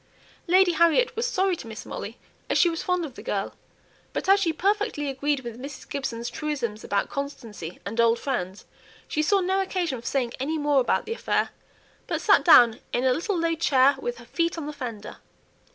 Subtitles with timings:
[0.47, 2.17] Lady Harriet was sorry to miss Molly,
[2.49, 3.53] as she was fond of the girl;
[4.13, 5.87] but as she perfectly agreed with Mrs.
[5.87, 8.65] Gibson's truism about "constancy" and "old friends,"
[9.07, 11.51] she saw no occasion for saying any more about the affair,
[12.07, 15.17] but sat down in a little low chair with her feet on the fender.